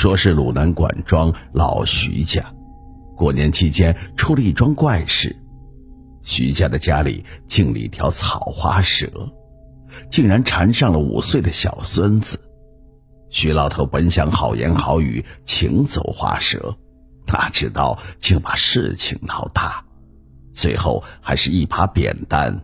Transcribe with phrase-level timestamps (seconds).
[0.00, 2.42] 说是鲁南管庄老徐家，
[3.14, 5.36] 过年期间出了一桩怪事。
[6.22, 9.30] 徐家的家里进了一条草花蛇，
[10.10, 12.40] 竟然缠上了五岁的小孙子。
[13.28, 16.74] 徐老头本想好言好语请走花蛇，
[17.26, 19.84] 哪知道竟把事情闹大，
[20.50, 22.58] 最后还是一把扁担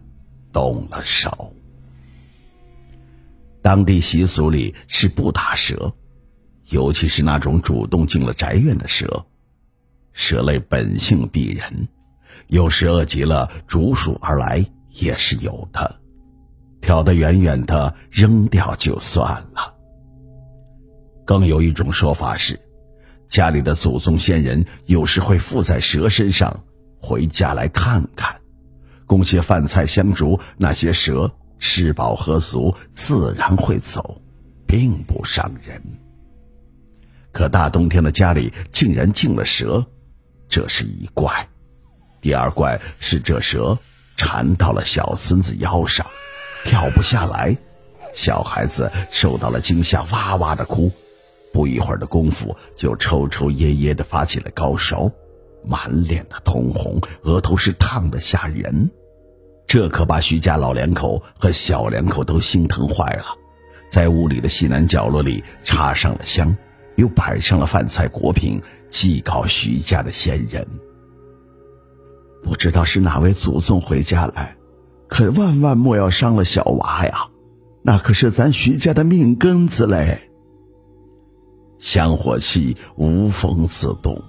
[0.55, 1.53] 动了手。
[3.61, 5.93] 当地习俗里是不打蛇。
[6.69, 9.25] 尤其是那种主动进了宅院的蛇，
[10.13, 11.89] 蛇类本性逼人，
[12.49, 16.01] 有时饿极了逐鼠而来也是有的，
[16.81, 19.75] 挑得远远的扔掉就算了。
[21.25, 22.59] 更有一种说法是，
[23.27, 26.65] 家里的祖宗先人有时会附在蛇身上，
[27.01, 28.41] 回家来看看，
[29.07, 34.21] 供些饭菜香烛，那些蛇吃饱喝足，自然会走，
[34.67, 35.81] 并不伤人。
[37.37, 39.85] 可大冬天的家里竟然进了蛇，
[40.49, 41.31] 这是一怪；
[42.23, 43.77] 第二怪是这蛇
[44.17, 46.07] 缠到了小孙子腰上，
[46.65, 47.55] 跳不下来。
[48.15, 50.91] 小孩子受到了惊吓，哇哇的哭，
[51.53, 55.13] 不一会儿的功夫就抽抽噎噎的发起了高烧，
[55.63, 58.91] 满脸的通红，额头是烫的吓人。
[59.67, 63.27] 这可把徐家老两口和小两口都心疼坏了，
[63.91, 66.57] 在屋里的西南角落里插上了香。
[66.97, 70.67] 又摆上了饭菜果品，祭告徐家的先人。
[72.43, 74.57] 不知道是哪位祖宗回家来，
[75.09, 77.29] 可万万莫要伤了小娃呀！
[77.83, 80.31] 那可是咱徐家的命根子嘞。
[81.79, 84.23] 香火气无风自动，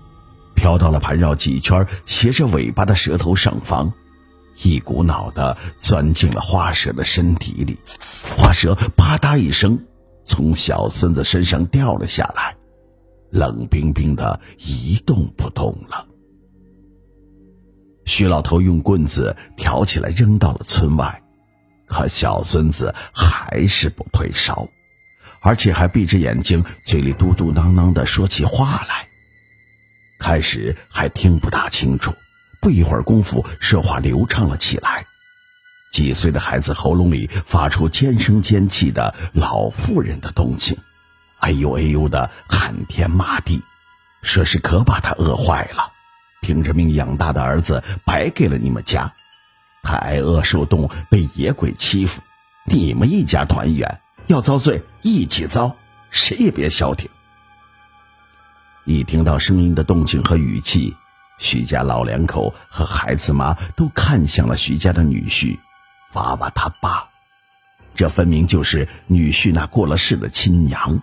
[0.55, 3.93] 飘到了盘绕几圈、斜着尾巴的蛇头上方，
[4.63, 7.79] 一股脑的钻进了花蛇的身体里。
[8.35, 9.79] 花蛇啪嗒一声，
[10.25, 12.56] 从小孙子身上掉了下来。
[13.29, 16.07] 冷冰冰的，一动不动了。
[18.05, 21.21] 徐老头用棍子挑起来，扔到了村外，
[21.87, 24.67] 可小孙子还是不退烧，
[25.41, 29.07] 而且还闭着眼睛，嘴里嘟嘟囔囔的说起话来。
[30.19, 32.13] 开始还听不大清楚，
[32.61, 35.05] 不一会儿功夫，说话流畅了起来。
[35.91, 40.77] 几岁的孩子喉咙里发出尖声尖气的老妇人的动静。
[41.39, 43.63] 哎呦哎呦的喊天骂地，
[44.21, 45.91] 说是可把他饿坏了，
[46.41, 49.13] 拼着命养大的儿子白给了你们家，
[49.83, 52.21] 他挨饿受冻被野鬼欺负，
[52.65, 55.75] 你们一家团圆要遭罪一起遭，
[56.09, 57.09] 谁也别消停。
[58.85, 60.95] 一听到声音的动静和语气，
[61.39, 65.59] 徐家老两口和孩子妈都看向了徐家的女婿
[66.13, 67.09] 娃娃他爸，
[67.93, 71.01] 这分明就是女婿那过了世的亲娘。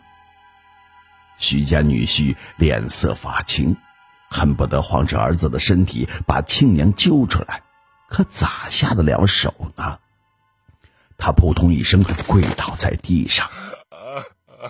[1.39, 3.77] 徐家女婿脸色发青，
[4.31, 7.63] 恨不得晃着儿子的身体把亲娘揪出来，
[8.09, 9.99] 可咋下得了手呢？
[11.17, 13.49] 他扑通一声跪倒在地上：“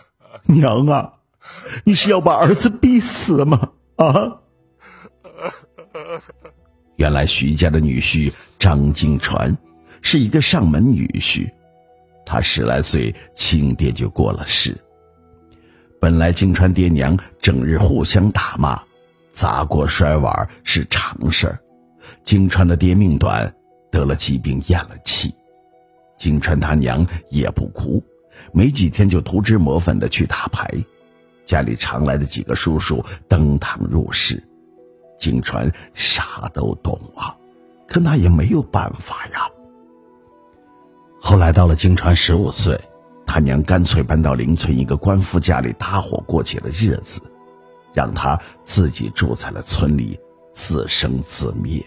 [0.44, 1.14] 娘啊，
[1.84, 3.70] 你是要把儿子逼死吗？
[3.96, 4.40] 啊！”
[6.96, 9.56] 原来徐家的女婿张金传
[10.02, 11.50] 是一个上门女婿，
[12.26, 14.78] 他十来岁，亲爹就过了世。
[16.04, 18.78] 本来金川爹娘整日互相打骂，
[19.32, 21.58] 砸锅摔碗是常事儿。
[22.22, 23.50] 金川的爹命短，
[23.90, 25.34] 得了疾病咽了气。
[26.18, 28.04] 金川他娘也不哭，
[28.52, 30.68] 没几天就涂脂抹粉的去打牌。
[31.42, 34.46] 家里常来的几个叔叔登堂入室，
[35.18, 37.34] 金川啥都懂啊，
[37.88, 39.48] 可那也没有办法呀。
[41.18, 42.78] 后来到了金川十五岁。
[43.34, 47.20] 他娘干脆搬到邻村一个官夫家里搭伙过起了日子，
[47.92, 50.16] 让他自己住在了村里，
[50.52, 51.84] 自生自灭。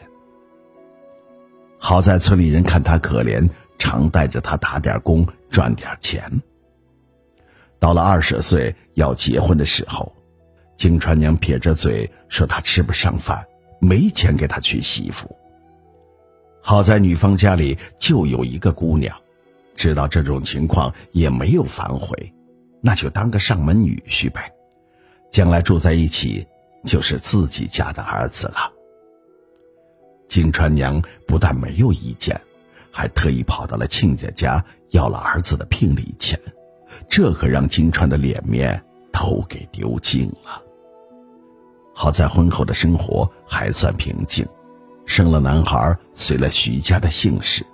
[1.77, 3.49] 好在村里人看他可怜，
[3.79, 6.29] 常带着他打点工赚点钱。
[7.79, 10.13] 到了二十岁要结婚的时候，
[10.75, 13.41] 金川娘撇着嘴说他吃不上饭，
[13.79, 15.33] 没钱给他娶媳妇。
[16.61, 19.15] 好在女方家里就有一个姑娘。
[19.77, 22.33] 知道这种情况也没有反悔，
[22.81, 24.51] 那就当个上门女婿呗。
[25.29, 26.45] 将来住在一起
[26.83, 28.71] 就是自己家的儿子了。
[30.27, 32.39] 金川娘不但没有意见，
[32.91, 36.37] 还特意跑到了亲家家要了儿子的聘礼钱，
[37.07, 40.61] 这可让金川的脸面都给丢尽了。
[41.93, 44.45] 好在婚后的生活还算平静，
[45.05, 47.65] 生了男孩，随了徐家的姓氏。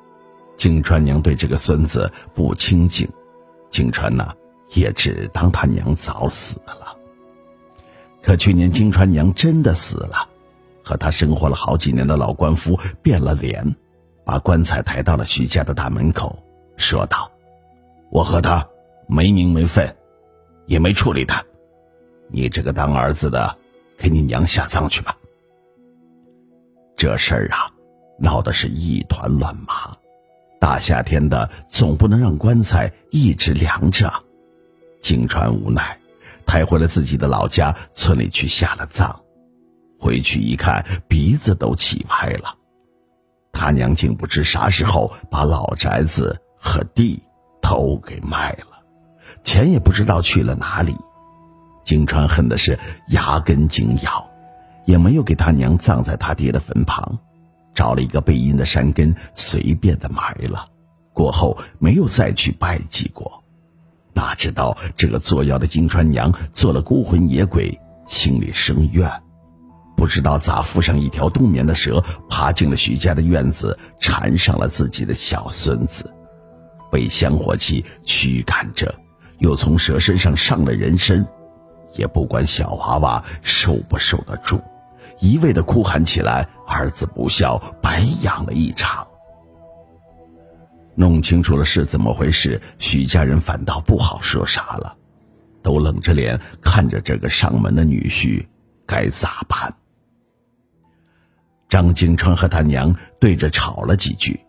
[0.56, 3.08] 金川娘对这个孙子不亲近，
[3.70, 4.34] 金川呢
[4.74, 6.96] 也只当他娘早死了。
[8.22, 10.28] 可去年金川娘真的死了，
[10.84, 13.76] 和他生活了好几年的老官夫变了脸，
[14.24, 16.38] 把棺材抬到了徐家的大门口，
[16.78, 17.32] 说道
[18.12, 18.68] ：“我和他
[19.08, 19.94] 没名没分，
[20.66, 21.44] 也没处理他，
[22.30, 23.58] 你这个当儿子的。”
[23.96, 25.16] 给你娘下葬去吧。
[26.98, 27.70] 这事儿啊，
[28.20, 29.96] 闹的是一团乱麻。
[30.64, 34.10] 大夏天的，总不能让棺材一直凉着。
[35.02, 36.00] 景川无奈，
[36.46, 39.20] 抬回了自己的老家村里去下了葬。
[40.00, 42.56] 回去一看，鼻子都气歪了。
[43.52, 47.22] 他娘竟不知啥时候把老宅子和地
[47.62, 48.68] 都给卖了，
[49.44, 50.96] 钱也不知道去了哪里。
[51.84, 52.80] 金川恨的是
[53.10, 54.26] 牙根紧咬，
[54.86, 57.20] 也没有给他娘葬在他爹的坟旁，
[57.74, 60.68] 找了一个背阴的山根随便的埋了。
[61.14, 63.44] 过后没有再去拜祭过。
[64.14, 69.10] 哪知道这个作妖的金川娘做了孤魂野鬼，心里生怨，
[69.96, 76.12] 不知道咋附上一条冬眠的蛇，爬进了徐家的院子，缠上了自己的小孙子，
[76.92, 78.94] 被香火气驱赶着，
[79.40, 81.26] 又从蛇身上上了人身。
[81.96, 84.60] 也不管小娃娃受不受得住，
[85.20, 89.08] 一味的哭喊起来：“儿子不孝，白养了一场。”
[90.96, 94.96] 弄清楚了是怎么回事，许家人反倒不好说啥了，
[95.62, 98.46] 都冷着脸看着这个上门的女婿，
[98.86, 99.74] 该咋办？
[101.68, 104.40] 张金川和他娘对着吵了几句，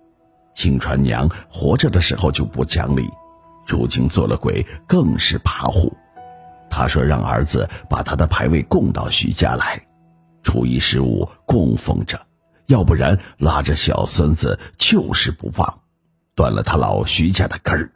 [0.54, 3.08] 金川娘活着的时候就不讲理，
[3.66, 5.90] 如今做了鬼更是跋扈。
[6.68, 9.80] 他说：“让儿子把他的牌位供到徐家来，
[10.44, 12.24] 初一十五供奉着，
[12.66, 15.80] 要不然拉着小孙子就是不放，
[16.36, 17.90] 断了他老徐家的根儿。”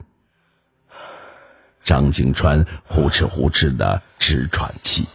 [1.84, 5.06] 张景川呼哧呼哧的直喘气，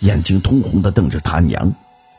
[0.00, 1.72] 眼睛通红的瞪着他娘，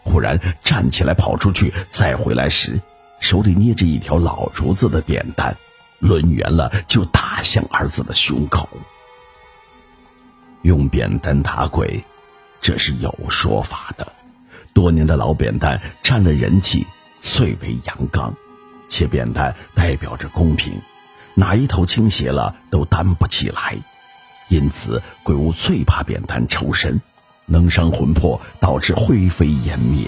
[0.03, 2.79] 忽然站起来跑出去，再回来时，
[3.19, 5.55] 手里捏着一条老竹子的扁担，
[5.99, 8.67] 抡圆了就打向儿子的胸口。
[10.61, 12.03] 用扁担打鬼，
[12.61, 14.13] 这是有说法的。
[14.73, 16.85] 多年的老扁担沾了人气，
[17.21, 18.35] 最为阳刚，
[18.87, 20.81] 且扁担代表着公平，
[21.35, 23.77] 哪一头倾斜了都担不起来。
[24.49, 27.01] 因此，鬼物最怕扁担抽身，
[27.45, 30.07] 能伤魂魄，导致灰飞烟灭。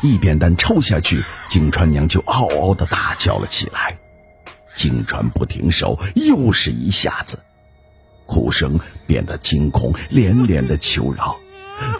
[0.00, 3.98] 一扁担抽下去，景川娘就嗷嗷的大叫了起来。
[4.74, 7.40] 景川不停手，又是一下子。
[8.26, 11.36] 哭声变得惊恐，连连的求饶：“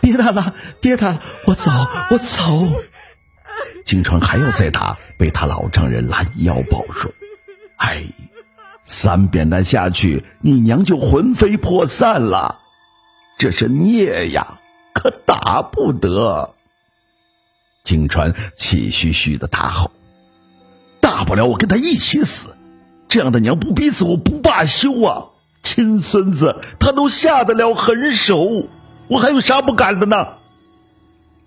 [0.09, 1.71] 别打了，别打了，我走，
[2.11, 2.73] 我走。”
[3.85, 7.13] 金川还要再打，被他老丈人拦腰抱住。
[7.77, 8.03] 哎，
[8.85, 12.59] 三扁担下去，你娘就魂飞魄散了，
[13.39, 14.59] 这是孽呀，
[14.95, 16.55] 可打不得。
[17.83, 19.91] 金川气吁吁的大吼
[21.01, 22.49] ：“大不了我跟他一起死，
[23.09, 25.27] 这样的娘不逼死我不罢休啊！”
[25.63, 28.69] 亲孙子，他都下得了狠手，
[29.09, 30.17] 我还有啥不敢的呢？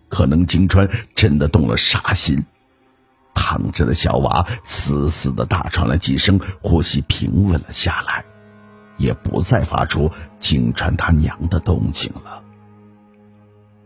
[0.10, 2.44] 可能金川真的动了杀心，
[3.34, 8.26] 躺着的小娃死死的大喘了几声，呼吸平稳了下来，
[8.98, 12.44] 也不再发出金川他娘的动静了。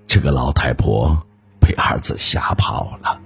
[0.07, 1.25] 这个老太婆
[1.59, 3.19] 被儿子吓跑了，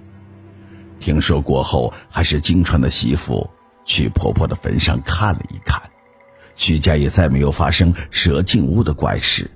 [1.00, 3.50] 听说过后，还是金川的媳妇
[3.86, 5.82] 去婆婆的坟上看了一看。
[6.56, 9.50] 徐家也再没有发生蛇进屋的怪事，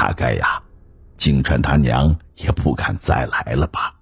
[0.00, 0.62] 大概呀，
[1.16, 3.92] 金川他娘也不敢再来了吧。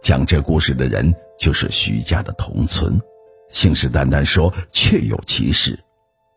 [0.00, 2.96] 讲这故事的人就是徐家的同村，
[3.48, 5.76] 信誓旦旦说确有其事。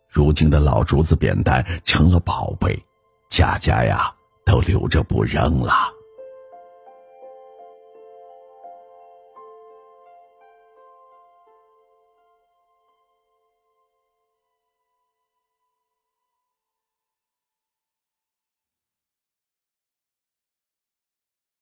[0.10, 2.84] 如今的老竹子扁担成了宝贝，
[3.30, 4.12] 家家呀
[4.44, 5.72] 都留着不扔了。